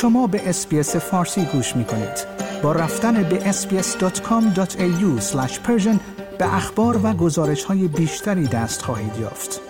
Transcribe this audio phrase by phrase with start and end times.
[0.00, 2.26] شما به اسپیس فارسی گوش می کنید.
[2.62, 5.34] با رفتن به sbs.com.au
[6.38, 9.60] به اخبار و گزارش های بیشتری دست خواهید یافت.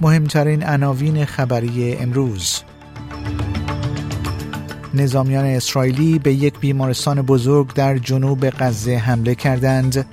[0.00, 2.62] مهمترین عناوین خبری امروز
[4.94, 10.06] نظامیان اسرائیلی به یک بیمارستان بزرگ در جنوب غزه حمله کردند.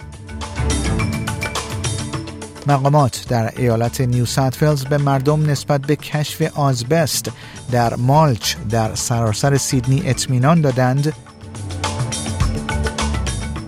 [2.68, 7.32] مقامات در ایالت نیو ساوت به مردم نسبت به کشف آزبست
[7.72, 11.14] در مالچ در سراسر سیدنی اطمینان دادند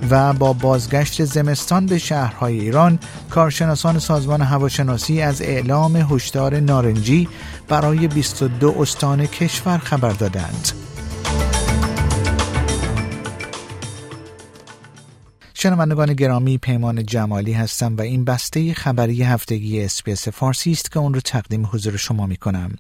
[0.09, 7.30] و با بازگشت زمستان به شهرهای ایران کارشناسان سازمان هواشناسی از اعلام هشدار نارنجی
[7.67, 10.83] برای 22 استان کشور خبر دادند.
[15.64, 21.14] شنوندگان گرامی پیمان جمالی هستم و این بسته خبری هفتگی اسپیس فارسی است که اون
[21.14, 22.75] رو تقدیم حضور شما می کنم.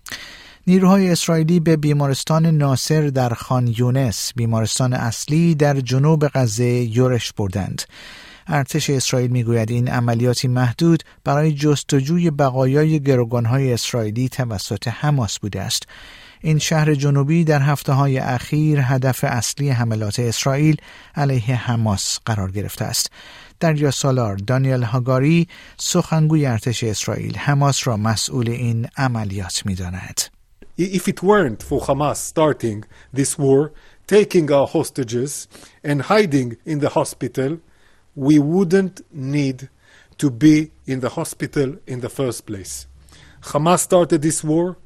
[0.67, 7.81] نیروهای اسرائیلی به بیمارستان ناصر در خان یونس بیمارستان اصلی در جنوب غزه یورش بردند.
[8.47, 15.87] ارتش اسرائیل می‌گوید این عملیاتی محدود برای جستجوی بقایای گروگانهای اسرائیلی توسط حماس بوده است.
[16.45, 20.77] این شهر جنوبی در هفته های اخیر هدف اصلی حملات اسرائیل
[21.15, 23.11] علیه حماس قرار گرفته است.
[23.59, 30.21] دریا سالار دانیل هاگاری سخنگوی ارتش اسرائیل حماس را مسئول این عملیات می داند.
[30.79, 32.83] If it weren't for Hamas starting
[33.13, 33.71] this war,
[34.07, 35.47] taking our hostages
[35.83, 37.51] and hiding in the hospital,
[38.15, 39.69] we wouldn't need
[40.17, 42.87] to be in the hospital in the first place.
[43.51, 44.77] Hamas started this war.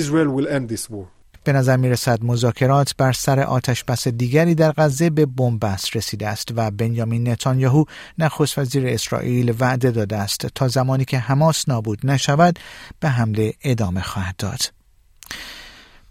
[0.00, 1.06] Israel will end this war.
[1.44, 6.28] به نظر می رسد مذاکرات بر سر آتش بس دیگری در غزه به بنبست رسیده
[6.28, 7.84] است و بنیامین نتانیاهو
[8.18, 12.58] نخست وزیر اسرائیل وعده داده است تا زمانی که حماس نابود نشود
[13.00, 14.60] به حمله ادامه خواهد داد.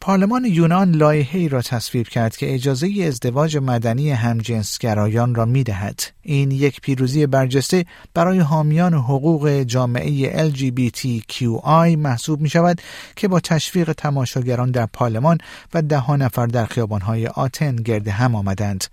[0.03, 6.01] پارلمان یونان لایحه‌ای را تصویب کرد که اجازه ازدواج مدنی همجنسگرایان را می‌دهد.
[6.21, 12.81] این یک پیروزی برجسته برای حامیان حقوق جامعه LGBTQI محسوب می شود
[13.15, 15.37] که با تشویق تماشاگران در پارلمان
[15.73, 18.85] و ده نفر در خیابان‌های آتن گرد هم آمدند.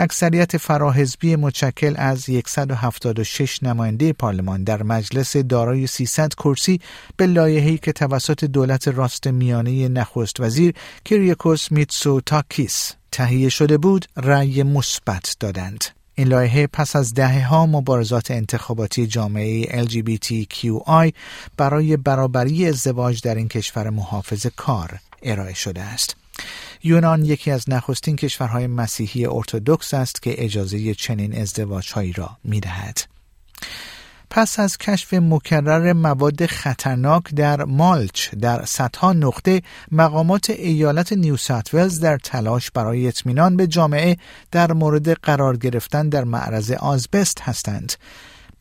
[0.00, 6.80] اکثریت فراحزبی متشکل از 176 نماینده پارلمان در مجلس دارای 300 کرسی
[7.16, 14.62] به لایحه‌ای که توسط دولت راست میانه نخست وزیر کریاکوس میتسوتاکیس تهیه شده بود رأی
[14.62, 15.84] مثبت دادند.
[16.14, 21.12] این لایحه پس از دهه ها مبارزات انتخاباتی جامعه LGBTQI
[21.56, 26.16] برای برابری ازدواج در این کشور محافظ کار ارائه شده است.
[26.82, 33.00] یونان یکی از نخستین کشورهای مسیحی ارتودکس است که اجازه چنین ازدواجهایی را می دهد.
[34.30, 39.62] پس از کشف مکرر مواد خطرناک در مالچ در صدها نقطه
[39.92, 41.36] مقامات ایالت نیو
[41.72, 44.16] ولز در تلاش برای اطمینان به جامعه
[44.50, 47.92] در مورد قرار گرفتن در معرض آزبست هستند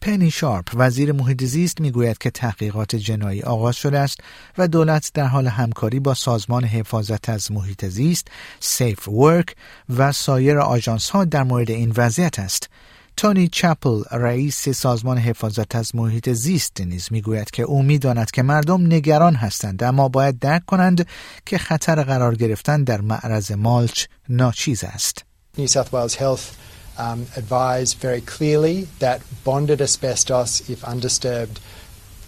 [0.02, 4.20] پنی شارپ وزیر محیط زیست می‌گوید که تحقیقات جنایی آغاز شده است
[4.58, 8.28] و دولت در حال همکاری با سازمان حفاظت از محیط زیست
[8.60, 9.56] سیف ورک
[9.98, 12.70] و سایر آژانس ها در مورد این وضعیت است
[13.18, 18.86] تونی چپل رئیس سازمان حفاظت از محیط زیست نیز می‌گوید که او می‌داند که مردم
[18.86, 21.08] نگران هستند اما باید درک کنند
[21.46, 25.26] که خطر قرار گرفتن در معرض مالچ ناچیز است.
[25.58, 31.60] New South Wales Health um, advise very clearly that bonded asbestos, if undisturbed,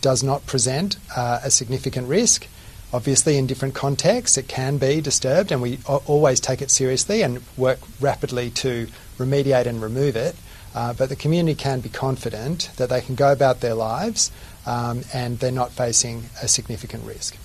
[0.02, 2.48] does not present uh, a significant risk.
[2.92, 7.42] Obviously, in different contexts, it can be disturbed, and we always take it seriously and
[7.58, 8.88] work rapidly to
[9.18, 10.36] remediate and remove it.
[10.74, 14.32] Uh, but the community can be confident that they can go about their lives
[14.66, 17.36] um, and they're not facing a significant risk.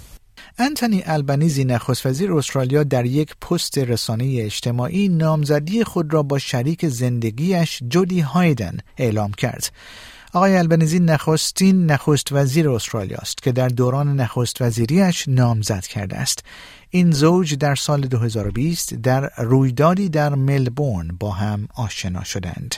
[0.58, 6.88] انتونی البنیزی نخست وزیر استرالیا در یک پست رسانه اجتماعی نامزدی خود را با شریک
[6.88, 9.72] زندگیش جودی هایدن اعلام کرد.
[10.32, 16.44] آقای البنیزی نخستین نخست وزیر استرالیا است که در دوران نخست وزیریش نامزد کرده است.
[16.90, 22.74] این زوج در سال 2020 در رویدادی در ملبورن با هم آشنا شدند.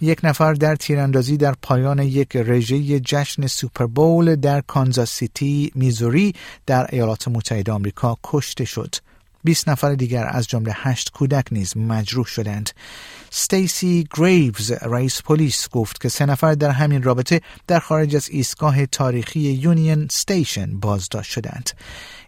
[0.00, 6.34] یک نفر در تیراندازی در پایان یک رژه جشن سوپر بول در کانزاس سیتی میزوری
[6.66, 8.94] در ایالات متحده آمریکا کشته شد.
[9.44, 12.70] 20 نفر دیگر از جمله 8 کودک نیز مجروح شدند.
[13.30, 18.86] ستیسی گریوز رئیس پلیس گفت که سه نفر در همین رابطه در خارج از ایستگاه
[18.86, 21.70] تاریخی یونین ستیشن بازداشت شدند.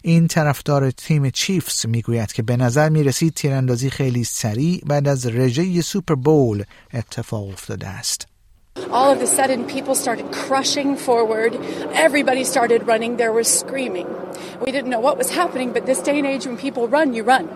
[0.01, 5.27] این طرفدار تیم چیفز می‌گوید که به نظر می رسید تیراندازی خیلی سریع بعد از
[5.27, 6.63] رژه سوپر بول
[6.93, 8.30] اتفاق افتاده است.
[8.91, 11.55] All of a sudden, people started crushing forward.
[11.93, 13.15] Everybody started running.
[13.15, 14.07] There was screaming.
[14.65, 17.23] We didn't know what was happening, but this day and age, when people run, you
[17.23, 17.49] run.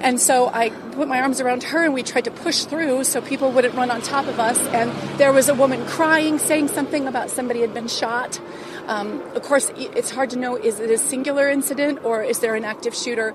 [0.00, 3.22] And so I put my arms around her and we tried to push through so
[3.22, 4.58] people wouldn't run on top of us.
[4.68, 8.38] And there was a woman crying, saying something about somebody had been shot.
[8.86, 12.54] Um, of course, it's hard to know is it a singular incident or is there
[12.54, 13.34] an active shooter?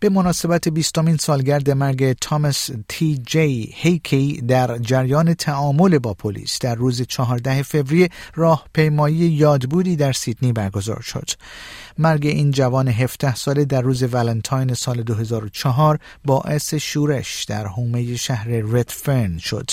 [0.00, 6.74] به مناسبت بیستمین سالگرد مرگ تامس تی جی هیکی در جریان تعامل با پلیس در
[6.74, 11.30] روز 14 فوریه راهپیمایی یادبودی در سیدنی برگزار شد.
[11.98, 18.48] مرگ این جوان 17 ساله در روز ولنتاین سال 2004 باعث شورش در حومه شهر
[18.48, 19.70] ردفرن شد.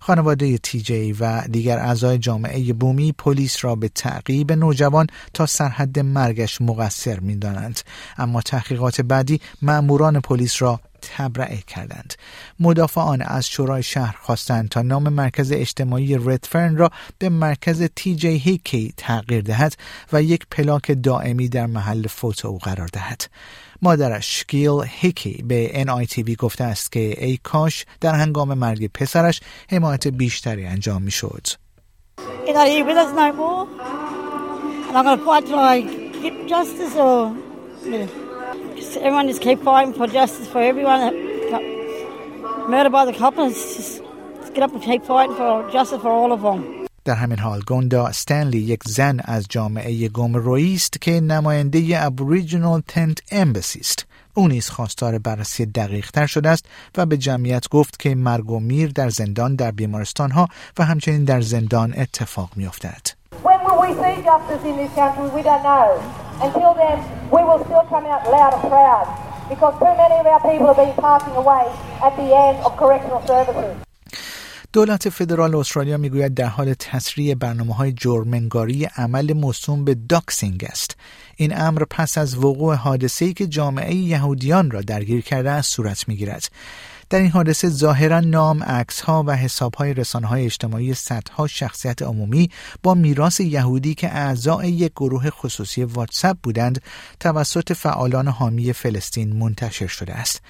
[0.00, 5.98] خانواده تی جی و دیگر اعضای جامعه بومی پلیس را به تعقیب نوجوان تا سرحد
[5.98, 7.80] مرگش مقصر می‌دانند
[8.18, 12.14] اما تحقیقات بعدی مأموران پلیس را تبرئه کردند.
[12.60, 18.28] مدافعان از شورای شهر خواستند تا نام مرکز اجتماعی ردفرن را به مرکز تی جی
[18.28, 19.76] هیکی تغییر دهد
[20.12, 23.22] و یک پلاک دائمی در محل فوت او قرار دهد.
[23.82, 29.40] مادرش گیل هیکی به NITV گفته است که ای کاش در هنگام مرگ پسرش
[29.70, 31.46] حمایت بیشتری انجام می شد.
[39.06, 41.14] Everyone just keep fighting for justice for everyone that
[41.52, 41.62] got
[42.72, 43.56] murdered by the coppers.
[44.40, 46.60] Just get up and keep fighting for justice for all of them.
[47.04, 53.18] در همین حال گوندا استنلی یک زن از جامعه گومرویی است که نماینده ابوریجینال تنت
[53.30, 56.66] امبسی است او نیز خواستار بررسی دقیق تر شده است
[56.96, 60.48] و به جمعیت گفت که مرگ و میر در زندان در بیمارستان ها
[60.78, 63.02] و همچنین در زندان اتفاق می افتد.
[63.44, 65.28] When will we see justice in this country?
[65.36, 65.86] We don't know.
[66.46, 66.98] Until then,
[67.34, 69.06] we will still come out loud and proud
[69.52, 71.64] because too many of our people have been passing away
[72.06, 73.76] at the end of correctional services.
[74.72, 80.96] دولت فدرال استرالیا می‌گوید در حال تسریع برنامه های جرمنگاری عمل موسوم به داکسینگ است.
[81.36, 86.48] این امر پس از وقوع حادثه‌ای که جامعه یهودیان را درگیر کرده است صورت می‌گیرد.
[87.10, 92.02] در این حادثه ظاهرا نام، عکس ها و حساب های رسانه های اجتماعی صدها شخصیت
[92.02, 92.50] عمومی
[92.82, 96.82] با میراث یهودی که اعضای یک گروه خصوصی واتساپ بودند
[97.20, 100.42] توسط فعالان حامی فلسطین منتشر شده است.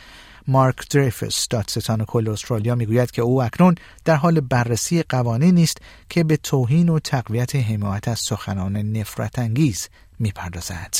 [0.48, 3.74] مارک دریفس دادستان کل استرالیا می‌گوید که او اکنون
[4.04, 5.78] در حال بررسی قوانینی است
[6.08, 9.88] که به توهین و تقویت حمایت از سخنان نفرت انگیز
[10.18, 10.94] می‌پردازد.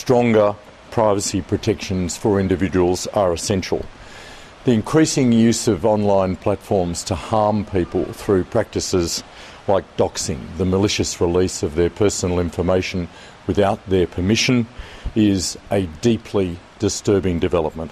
[0.00, 0.54] Stronger
[0.96, 3.82] privacy protections for individuals are essential.
[4.64, 9.22] The increasing use of online platforms to harm people through practices
[9.68, 13.08] like doxing, the malicious release of their personal information
[13.46, 14.66] without their permission,
[15.14, 17.90] is a deeply disturbing development.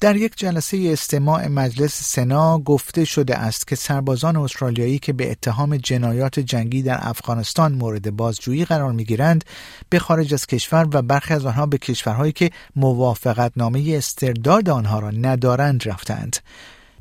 [0.00, 5.76] در یک جلسه استماع مجلس سنا گفته شده است که سربازان استرالیایی که به اتهام
[5.76, 9.44] جنایات جنگی در افغانستان مورد بازجویی قرار می‌گیرند
[9.88, 14.98] به خارج از کشور و برخی از آنها به کشورهایی که موافقت نامه استرداد آنها
[14.98, 16.36] را ندارند رفتند.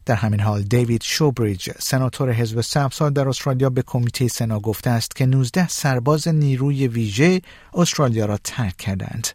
[0.05, 5.15] در همین حال دیوید شوبریج سناتور حزب سبزها در استرالیا به کمیته سنا گفته است
[5.15, 7.41] که 19 سرباز نیروی ویژه
[7.73, 9.27] استرالیا را ترک کردند.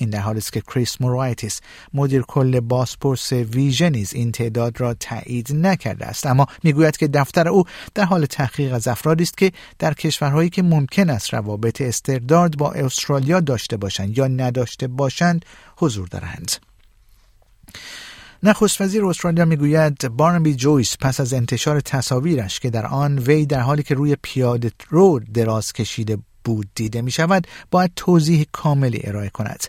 [0.00, 1.60] این در حالی است که کریس مورایتیس
[1.94, 6.26] مدیر کل بازپرس ویژه نیز این تعداد را تایید نکرده است.
[6.26, 10.62] اما می‌گوید که دفتر او در حال تحقیق از افرادی است که در کشورهایی که
[10.62, 15.44] ممکن است روابط استرداد با استرالیا داشته باشند یا نداشته باشند
[15.76, 16.52] حضور دارند.
[18.42, 23.60] نخست وزیر استرالیا می‌گوید بارنبی جویس پس از انتشار تصاویرش که در آن وی در
[23.60, 29.28] حالی که روی پیاده رو دراز کشیده بود دیده می شود باید توضیح کاملی ارائه
[29.28, 29.64] کند.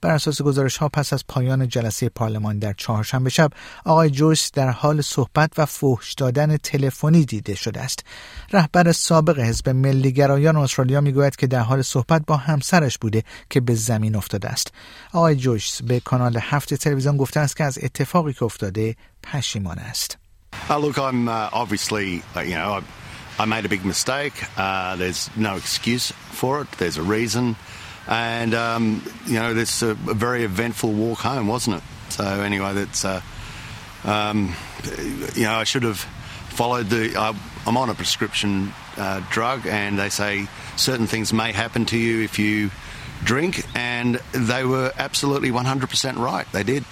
[0.00, 3.50] بر اساس گزارش ها پس از پایان جلسه پارلمان در چهارشنبه شب
[3.84, 8.04] آقای جویس در حال صحبت و فحش دادن تلفنی دیده شده است.
[8.52, 13.74] رهبر سابق حزب ملیگرایان استرالیا می‌گوید که در حال صحبت با همسرش بوده که به
[13.74, 14.72] زمین افتاده است.
[15.12, 20.18] آقای جویس به کانال هفت تلویزیون گفته است که از اتفاقی که افتاده پشیمان است.
[20.68, 22.82] Uh, look, I'm uh, obviously, uh, you know,
[23.38, 24.34] I made a big mistake.
[24.58, 26.70] Uh, there's no excuse for it.
[26.72, 27.56] There's a reason.
[28.06, 31.82] And, um, you know, this a, a very eventful walk home, wasn't it?
[32.10, 33.20] So, anyway, that's, uh,
[34.04, 34.54] um,
[35.34, 37.16] you know, I should have followed the.
[37.16, 37.34] I,
[37.66, 42.22] I'm on a prescription uh, drug, and they say certain things may happen to you
[42.22, 42.70] if you
[43.24, 46.50] drink, and they were absolutely 100% right.
[46.52, 46.84] They did.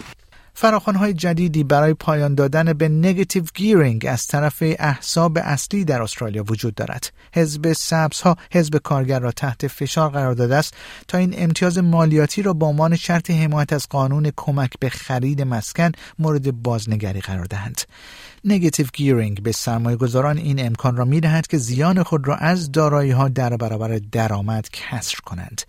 [0.61, 6.75] فراخوانهای جدیدی برای پایان دادن به نگتیو گیرینگ از طرف احزاب اصلی در استرالیا وجود
[6.75, 7.13] دارد.
[7.35, 7.73] حزب
[8.23, 10.75] ها حزب کارگر را تحت فشار قرار داده است
[11.09, 15.93] تا این امتیاز مالیاتی را به عنوان شرط حمایت از قانون کمک به خرید مسکن
[16.19, 17.81] مورد بازنگری قرار دهند.
[18.45, 22.73] نگتیو گیرینگ به سرمایه گذاران این امکان را می دهد که زیان خود را از
[22.73, 25.63] دارایی ها در برابر درآمد کسر کنند.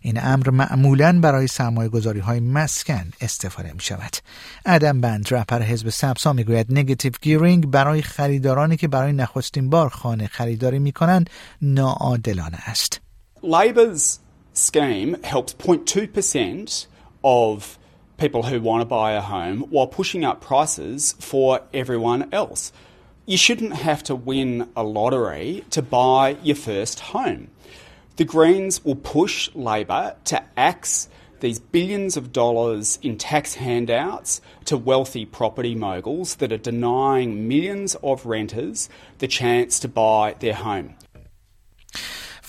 [0.00, 4.16] این امر معمولا برای سرمایه گذاری های مسکن استفاده می شود.
[4.66, 9.88] ادم بند رپر حزب سبسا می گوید نگتیو گیرینگ برای خریدارانی که برای نخستین بار
[9.88, 11.30] خانه خریداری می کنند
[11.62, 13.00] ناعادلانه است.
[13.42, 14.18] Labor's
[14.54, 16.86] scheme helps 0.2%
[17.22, 17.78] of
[18.18, 22.72] people who want to buy a home while pushing up prices for everyone else.
[23.26, 27.48] You shouldn't have to win a lottery to buy your first home.
[28.18, 31.08] The Greens will push Labor to axe
[31.38, 37.94] these billions of dollars in tax handouts to wealthy property moguls that are denying millions
[38.02, 40.96] of renters the chance to buy their home.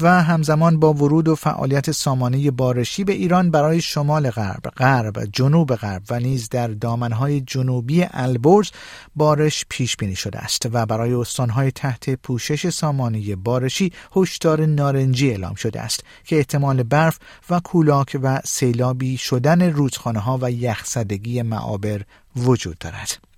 [0.01, 5.75] و همزمان با ورود و فعالیت سامانه بارشی به ایران برای شمال غرب، غرب، جنوب
[5.75, 8.71] غرب و نیز در دامنهای جنوبی البرز
[9.15, 15.55] بارش پیش بینی شده است و برای استانهای تحت پوشش سامانه بارشی هشدار نارنجی اعلام
[15.55, 22.01] شده است که احتمال برف و کولاک و سیلابی شدن رودخانه ها و یخزدگی معابر
[22.35, 23.28] وجود دارد.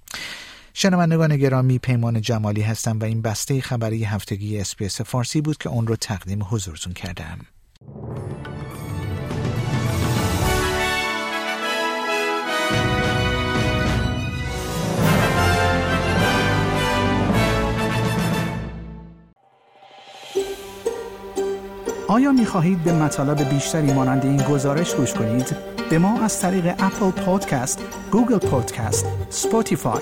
[0.74, 5.88] شنوندگان گرامی پیمان جمالی هستم و این بسته خبری هفتگی اسپیس فارسی بود که اون
[5.88, 7.40] رو تقدیم حضورتون کردم.
[22.08, 25.56] آیا می خواهید به مطالب بیشتری مانند این گزارش گوش کنید؟
[25.90, 30.02] به ما از طریق اپل پادکست، گوگل پادکست، سپوتیفای